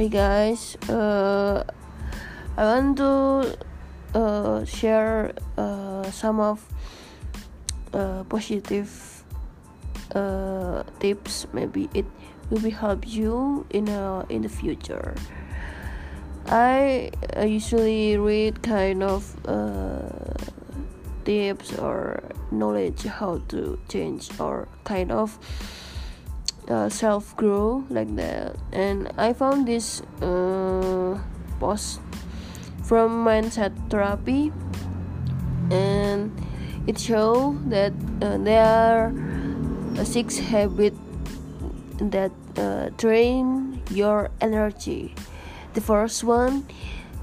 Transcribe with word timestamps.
Hey 0.00 0.08
guys, 0.08 0.80
uh, 0.88 1.62
I 2.56 2.64
want 2.64 2.96
to 2.96 3.58
uh, 4.14 4.64
share 4.64 5.34
uh, 5.58 6.10
some 6.10 6.40
of 6.40 6.64
uh, 7.92 8.24
positive 8.24 8.88
uh, 10.14 10.84
tips. 11.00 11.46
Maybe 11.52 11.90
it 11.92 12.06
will 12.48 12.60
be 12.60 12.70
help 12.70 13.06
you 13.06 13.66
in 13.68 13.88
a, 13.88 14.24
in 14.30 14.40
the 14.40 14.48
future. 14.48 15.14
I 16.46 17.10
usually 17.44 18.16
read 18.16 18.62
kind 18.62 19.02
of 19.02 19.36
uh, 19.46 20.08
tips 21.26 21.76
or 21.76 22.22
knowledge 22.50 23.02
how 23.02 23.42
to 23.48 23.78
change 23.90 24.30
or 24.40 24.66
kind 24.84 25.12
of 25.12 25.38
self 26.88 27.36
grow 27.36 27.84
like 27.90 28.14
that. 28.16 28.56
And 28.72 29.10
i 29.18 29.32
found 29.32 29.66
this 29.66 30.02
uh, 30.22 31.18
post 31.58 32.00
from 32.82 33.24
mindset 33.24 33.74
therapy. 33.90 34.52
And 35.70 36.34
it 36.86 36.98
show 36.98 37.54
that 37.66 37.92
uh, 38.22 38.38
there 38.38 38.64
are 38.64 39.14
uh, 39.98 40.04
six 40.04 40.38
habits 40.38 40.98
that 42.00 42.32
uh, 42.56 42.90
drain 42.96 43.82
your 43.90 44.30
energy. 44.40 45.14
The 45.74 45.80
first 45.80 46.24
one 46.24 46.66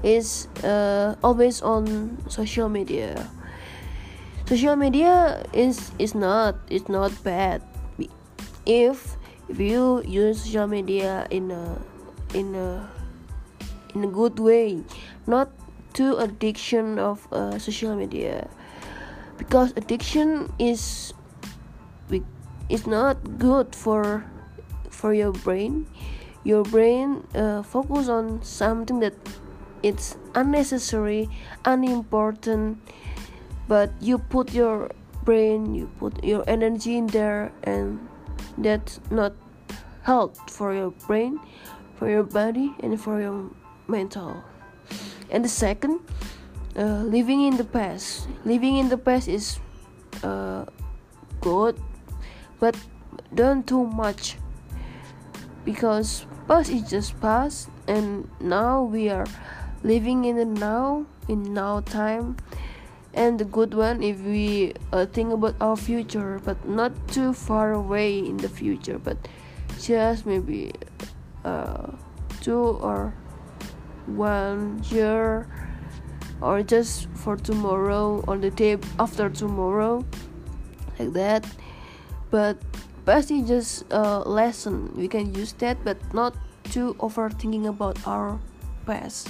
is 0.02 0.48
uh, 0.64 1.16
always 1.22 1.60
on 1.60 2.16
social 2.30 2.68
media. 2.68 3.28
Social 4.46 4.76
media 4.76 5.44
is 5.52 5.92
is 5.98 6.14
not 6.14 6.56
it's 6.70 6.88
not 6.88 7.12
bad. 7.20 7.60
If 8.64 9.17
if 9.48 9.58
you 9.58 10.02
use 10.04 10.44
social 10.44 10.66
media 10.66 11.26
in 11.30 11.50
a 11.50 11.80
in 12.34 12.54
a 12.54 12.88
in 13.94 14.04
a 14.04 14.08
good 14.08 14.38
way? 14.38 14.84
Not 15.26 15.50
to 15.94 16.16
addiction 16.18 16.98
of 16.98 17.26
uh, 17.32 17.58
social 17.58 17.96
media. 17.96 18.48
Because 19.36 19.72
addiction 19.76 20.52
is 20.58 21.12
is 22.68 22.86
not 22.86 23.16
good 23.38 23.74
for 23.74 24.24
for 24.90 25.14
your 25.14 25.32
brain. 25.32 25.86
Your 26.44 26.62
brain 26.64 27.26
uh, 27.34 27.62
focus 27.62 28.08
on 28.08 28.42
something 28.42 29.00
that 29.00 29.14
it's 29.82 30.16
unnecessary 30.34 31.28
unimportant 31.64 32.78
but 33.68 33.90
you 34.00 34.18
put 34.18 34.52
your 34.52 34.90
brain 35.24 35.74
you 35.74 35.90
put 35.98 36.24
your 36.24 36.42
energy 36.48 36.96
in 36.96 37.06
there 37.08 37.52
and 37.62 38.00
that's 38.56 39.00
not 39.10 39.32
health 40.08 40.40
for 40.48 40.72
your 40.72 40.90
brain 41.04 41.38
for 41.98 42.08
your 42.08 42.22
body 42.22 42.72
and 42.80 42.98
for 42.98 43.20
your 43.20 43.50
mental. 43.88 44.42
And 45.30 45.44
the 45.44 45.52
second 45.52 46.00
uh, 46.76 47.04
living 47.04 47.44
in 47.44 47.58
the 47.58 47.64
past. 47.64 48.26
Living 48.44 48.78
in 48.78 48.88
the 48.88 48.96
past 48.96 49.28
is 49.28 49.58
uh, 50.22 50.64
good 51.42 51.76
but 52.58 52.74
don't 53.34 53.66
too 53.66 53.84
much 53.84 54.36
because 55.64 56.24
past 56.48 56.70
is 56.70 56.88
just 56.88 57.20
past 57.20 57.68
and 57.86 58.30
now 58.40 58.82
we 58.82 59.10
are 59.10 59.26
living 59.82 60.24
in 60.24 60.36
the 60.36 60.46
now 60.46 61.04
in 61.28 61.52
now 61.52 61.80
time. 61.80 62.36
And 63.12 63.38
the 63.38 63.44
good 63.44 63.74
one 63.74 64.02
if 64.02 64.20
we 64.20 64.72
uh, 64.92 65.04
think 65.04 65.32
about 65.32 65.56
our 65.60 65.76
future 65.76 66.40
but 66.44 66.56
not 66.66 66.92
too 67.08 67.34
far 67.34 67.72
away 67.72 68.18
in 68.18 68.38
the 68.38 68.48
future 68.48 68.98
but 68.98 69.18
just 69.80 70.26
maybe 70.26 70.72
uh, 71.44 71.92
two 72.40 72.78
or 72.80 73.14
one 74.06 74.82
year 74.90 75.46
or 76.40 76.62
just 76.62 77.08
for 77.14 77.36
tomorrow 77.36 78.24
or 78.26 78.38
the 78.38 78.50
day 78.50 78.78
after 78.98 79.28
tomorrow 79.28 80.04
like 80.98 81.12
that. 81.12 81.46
But 82.30 82.58
basically 83.04 83.42
just 83.42 83.84
a 83.90 84.20
lesson. 84.20 84.92
We 84.96 85.08
can 85.08 85.34
use 85.34 85.52
that 85.54 85.82
but 85.84 85.96
not 86.14 86.36
too 86.64 86.94
overthinking 87.00 87.66
about 87.66 87.98
our 88.06 88.38
past. 88.86 89.28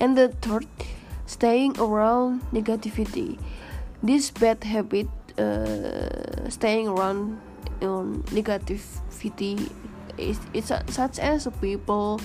And 0.00 0.16
the 0.16 0.28
third 0.28 0.66
staying 1.26 1.78
around 1.78 2.42
negativity. 2.52 3.38
This 4.02 4.30
bad 4.30 4.64
habit 4.64 5.08
uh, 5.38 6.48
staying 6.48 6.88
around 6.88 7.40
on 7.82 8.22
negativity 8.34 9.70
is 10.18 10.40
it's 10.54 10.72
such 10.88 11.18
as 11.18 11.48
people 11.60 12.20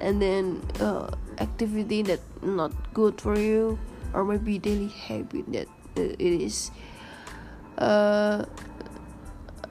and 0.00 0.20
then 0.20 0.62
uh, 0.80 1.10
activity 1.38 2.02
that 2.02 2.20
not 2.42 2.72
good 2.94 3.20
for 3.20 3.38
you 3.38 3.78
or 4.14 4.24
maybe 4.24 4.58
daily 4.58 4.88
habit 4.88 5.44
that 5.52 5.68
uh, 5.96 6.02
it 6.18 6.20
is. 6.20 6.70
Uh, 7.78 8.44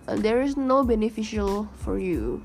there 0.08 0.42
is 0.42 0.58
no 0.58 0.84
beneficial 0.84 1.70
for 1.78 2.00
you. 2.00 2.44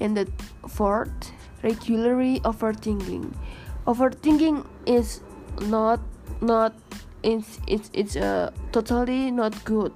And 0.00 0.16
the 0.16 0.26
fourth 0.68 1.32
regularly 1.62 2.40
overthinking. 2.40 3.34
Overthinking 3.86 4.66
is 4.86 5.20
not 5.60 6.00
not 6.40 6.74
it's 7.22 7.60
it's 7.66 7.90
it's 7.92 8.16
uh, 8.16 8.50
totally 8.72 9.30
not 9.30 9.54
good 9.64 9.92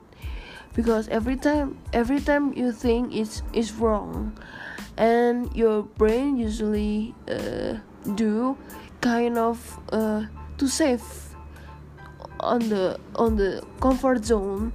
because 0.75 1.09
every 1.09 1.37
time 1.37 1.79
every 1.93 2.21
time 2.21 2.53
you 2.55 2.73
think 2.73 3.15
it's 3.15 3.43
is 3.53 3.73
wrong 3.73 4.37
and 4.97 5.55
your 5.55 5.83
brain 5.83 6.37
usually 6.37 7.15
uh, 7.29 7.77
do 8.15 8.57
kind 9.01 9.39
of 9.39 9.59
uh, 9.93 10.25
to 10.59 10.69
save 10.69 11.03
on 12.41 12.69
the 12.69 12.99
on 13.17 13.37
the 13.37 13.63
comfort 13.81 14.25
zone 14.25 14.73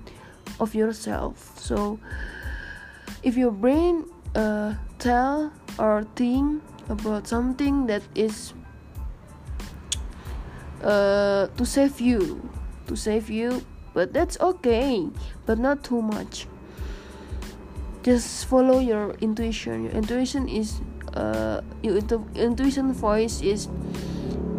of 0.60 0.76
yourself. 0.76 1.58
So 1.58 2.00
if 3.24 3.38
your 3.38 3.52
brain 3.52 4.06
uh, 4.36 4.76
tell 5.00 5.52
or 5.78 6.04
think 6.16 6.62
about 6.90 7.28
something 7.28 7.88
that 7.88 8.04
is 8.16 8.54
uh, 10.84 11.48
to 11.48 11.66
save 11.66 12.02
you 12.02 12.50
to 12.88 12.96
save 12.96 13.30
you 13.30 13.64
but 13.94 14.14
that's 14.14 14.40
okay 14.40 15.08
but 15.46 15.60
not 15.60 15.84
too 15.84 16.02
much. 16.02 16.48
Just 18.04 18.46
follow 18.48 18.80
your 18.80 19.14
intuition. 19.22 19.86
Your 19.86 19.94
intuition 19.94 20.48
is 20.48 20.82
uh, 21.14 21.62
your 21.84 21.98
intu- 21.98 22.26
intuition 22.36 22.94
voice 22.94 23.42
is 23.42 23.68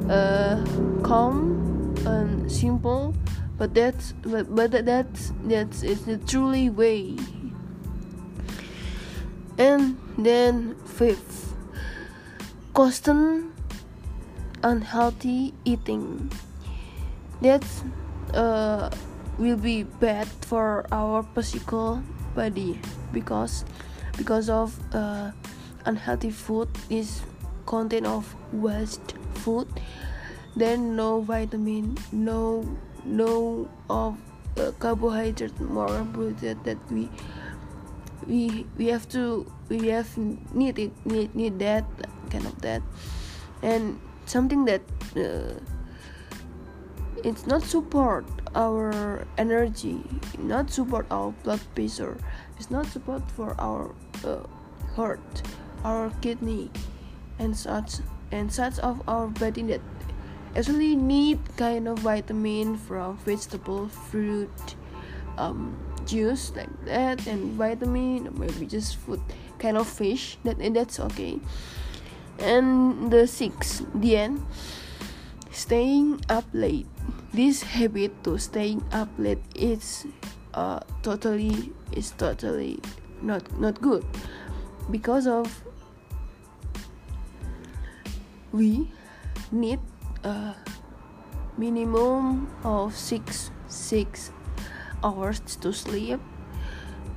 uh, 0.08 0.62
calm 1.02 1.94
and 2.06 2.50
simple 2.50 3.14
but 3.58 3.74
that's 3.74 4.12
but, 4.22 4.54
but 4.54 4.70
that's 4.84 5.32
that's 5.44 5.80
the 5.82 6.18
truly 6.26 6.70
way. 6.70 7.16
And 9.58 9.98
then 10.18 10.74
fifth 10.84 11.54
constant 12.74 13.52
unhealthy 14.62 15.54
eating. 15.64 16.30
That's 17.40 17.84
uh, 18.34 18.90
will 19.38 19.56
be 19.56 19.82
bad 19.82 20.28
for 20.46 20.86
our 20.92 21.22
physical 21.34 22.02
body 22.34 22.78
because 23.12 23.64
because 24.16 24.48
of 24.48 24.78
uh, 24.94 25.30
unhealthy 25.84 26.30
food 26.30 26.68
is 26.90 27.22
content 27.66 28.06
of 28.06 28.34
waste 28.52 29.14
food. 29.34 29.68
Then 30.56 30.96
no 30.96 31.20
vitamin 31.20 31.96
no 32.12 32.64
no 33.04 33.68
of 33.88 34.18
uh, 34.58 34.70
carbohydrate 34.78 35.58
more 35.60 35.88
carbohydrate 35.88 36.62
that 36.64 36.78
we 36.90 37.08
we 38.26 38.66
we 38.76 38.86
have 38.86 39.08
to 39.08 39.50
we 39.68 39.88
have 39.88 40.08
need 40.52 40.78
it 40.78 40.92
need 41.06 41.34
need 41.34 41.58
that 41.58 41.84
kind 42.30 42.46
of 42.46 42.60
that. 42.60 42.82
And 43.62 43.98
something 44.26 44.64
that 44.66 44.82
uh, 45.16 45.56
it's 47.24 47.46
not 47.46 47.62
support 47.62 48.24
our 48.54 49.24
energy 49.38 50.02
not 50.38 50.70
support 50.70 51.06
our 51.10 51.32
blood 51.42 51.60
pressure. 51.74 52.16
It's 52.58 52.70
not 52.70 52.86
support 52.86 53.22
for 53.30 53.54
our 53.58 53.94
uh, 54.24 54.44
heart 54.94 55.42
our 55.84 56.10
kidney 56.20 56.70
and 57.38 57.56
such 57.56 57.94
and 58.30 58.52
such 58.52 58.78
of 58.80 59.02
our 59.08 59.26
body 59.26 59.62
that 59.62 59.80
actually 60.54 60.96
need 60.96 61.38
kind 61.56 61.88
of 61.88 61.98
vitamin 62.00 62.76
from 62.76 63.16
vegetable 63.18 63.88
fruit 63.88 64.76
um, 65.38 65.76
juice 66.06 66.52
like 66.54 66.70
that 66.84 67.26
and 67.26 67.52
vitamin 67.52 68.28
maybe 68.38 68.66
just 68.66 68.96
food 68.96 69.20
kind 69.58 69.76
of 69.76 69.88
fish 69.88 70.38
that 70.44 70.58
and 70.58 70.76
that's 70.76 71.00
okay. 71.00 71.38
And 72.38 73.10
the 73.10 73.26
six 73.26 73.82
the 73.94 74.16
end 74.16 74.44
staying 75.52 76.24
up 76.28 76.44
late. 76.52 76.88
This 77.32 77.62
habit 77.62 78.12
to 78.24 78.36
staying 78.36 78.84
up 78.92 79.08
late 79.16 79.40
is 79.54 80.06
uh, 80.54 80.80
totally 81.02 81.72
is 81.92 82.12
totally 82.16 82.80
not 83.20 83.44
not 83.60 83.80
good. 83.80 84.04
Because 84.90 85.26
of 85.28 85.48
we 88.52 88.90
need 89.52 89.80
a 90.24 90.56
minimum 91.56 92.48
of 92.64 92.96
six 92.96 93.52
six 93.68 94.32
hours 95.04 95.40
to 95.60 95.72
sleep 95.72 96.20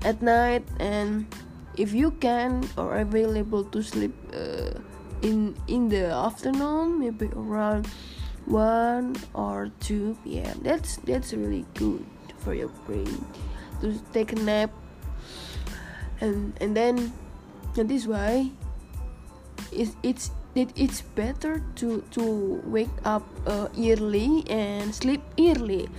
at 0.04 0.22
night. 0.22 0.64
And 0.80 1.28
if 1.76 1.92
you 1.92 2.12
can 2.24 2.64
or 2.78 3.00
available 3.00 3.64
to 3.76 3.84
sleep 3.84 4.16
uh, 4.32 4.80
in 5.22 5.56
in 5.68 5.90
the 5.90 6.12
afternoon 6.12 7.00
maybe 7.00 7.28
around 7.36 7.88
1 8.46 9.16
or 9.34 9.72
2 9.80 10.18
p.m 10.24 10.60
that's 10.62 10.98
that's 10.98 11.34
really 11.34 11.66
good 11.74 12.06
for 12.38 12.54
your 12.54 12.70
brain 12.86 13.26
to 13.82 14.00
take 14.14 14.32
a 14.32 14.40
nap. 14.40 14.72
And 16.22 16.54
and 16.62 16.76
then 16.76 17.12
and 17.76 17.90
this 17.90 18.08
way 18.08 18.52
it's 19.72 19.96
it's 20.04 20.32
it, 20.56 20.72
it's 20.76 21.02
better 21.02 21.62
to 21.76 22.02
to 22.12 22.62
wake 22.64 22.94
up 23.04 23.26
uh, 23.46 23.68
early 23.76 24.46
and 24.48 24.96
sleep 24.96 25.22
early. 25.40 25.90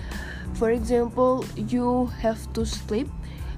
For 0.55 0.71
example 0.71 1.45
you 1.57 2.07
have 2.23 2.41
to 2.55 2.65
sleep 2.65 3.11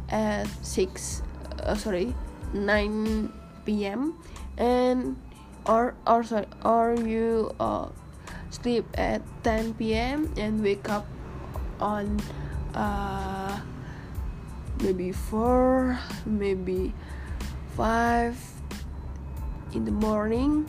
at 0.09 0.49
6 0.63 1.23
uh, 1.63 1.75
sorry 1.77 2.17
9 2.55 3.33
p.m 3.65 4.19
and 4.57 5.15
or 5.67 5.95
or 6.09 6.25
sorry 6.25 6.49
or 6.65 6.97
you 6.97 7.53
uh, 7.61 7.87
sleep 8.51 8.87
at 8.95 9.23
10 9.45 9.75
p.m 9.75 10.33
and 10.37 10.63
wake 10.63 10.89
up 10.89 11.07
on 11.81 12.21
uh, 12.75 13.61
maybe 14.83 15.13
4 15.13 15.99
maybe 16.27 16.93
5 17.77 18.35
in 19.75 19.85
the 19.85 19.93
morning. 19.93 20.67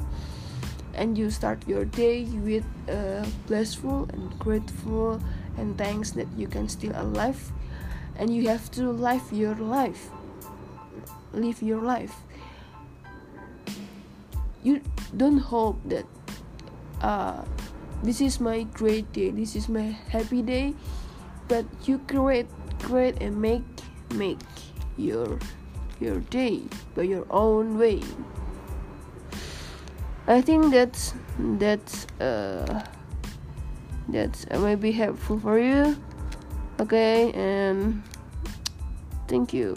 And 0.94 1.18
you 1.18 1.32
start 1.32 1.66
your 1.68 1.86
day 1.86 2.26
with 2.26 2.66
uh, 2.90 3.26
blissful 3.48 4.10
and 4.12 4.38
grateful 4.38 5.22
and 5.58 5.78
thanks 5.78 6.12
that 6.12 6.28
you 6.38 6.48
can 6.48 6.68
still 6.68 6.92
alive. 6.96 7.52
And 8.18 8.36
you 8.36 8.50
have 8.50 8.70
to 8.72 8.92
live 8.92 9.24
your 9.32 9.56
life. 9.56 10.10
Live 11.32 11.62
your 11.62 11.82
life. 11.82 12.16
You 14.62 14.82
don't 15.16 15.38
hope 15.38 15.80
that 15.86 16.06
uh, 17.02 17.46
this 18.04 18.22
is 18.22 18.40
my 18.40 18.64
great 18.74 19.12
day. 19.14 19.32
This 19.32 19.56
is 19.56 19.70
my 19.70 19.96
happy 20.12 20.42
day. 20.42 20.74
But 21.48 21.66
you 21.88 22.00
create 22.08 22.48
create 22.80 23.22
and 23.22 23.42
make 23.42 23.64
make 24.16 24.40
your 24.98 25.40
your 26.00 26.20
day 26.32 26.64
by 26.96 27.04
your 27.04 27.26
own 27.30 27.78
way. 27.78 28.02
I 30.28 30.42
think 30.42 30.72
that's 30.72 31.14
that's 31.60 32.06
uh 32.22 32.84
that's 34.08 34.46
uh, 34.52 34.60
maybe 34.60 34.92
helpful 34.92 35.40
for 35.40 35.60
you. 35.60 35.98
Okay 36.80 37.34
and 37.34 38.02
thank 39.28 39.54
you 39.54 39.76